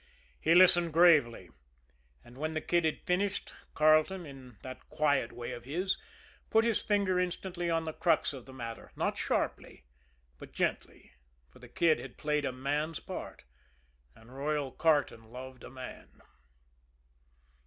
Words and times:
He 0.39 0.55
listened 0.55 0.93
gravely, 0.93 1.51
and 2.25 2.35
when 2.39 2.55
the 2.55 2.59
Kid 2.61 2.85
had 2.85 3.03
finished, 3.05 3.53
Carleton, 3.75 4.25
in 4.25 4.57
that 4.63 4.89
quiet 4.89 5.31
way 5.31 5.51
of 5.51 5.65
his, 5.65 5.95
put 6.49 6.63
his 6.63 6.81
finger 6.81 7.19
instantly 7.19 7.69
on 7.69 7.83
the 7.85 7.93
crux 7.93 8.33
of 8.33 8.47
the 8.47 8.51
matter 8.51 8.91
not 8.95 9.15
sharply, 9.15 9.85
but 10.39 10.53
gently, 10.53 11.11
for 11.51 11.59
the 11.59 11.69
Kid 11.69 11.99
had 11.99 12.17
played 12.17 12.45
a 12.45 12.51
man's 12.51 12.99
part, 12.99 13.43
and 14.15 14.35
"Royal" 14.35 14.71
Carleton 14.71 15.25
loved 15.25 15.63
a 15.63 15.69
man. 15.69 16.09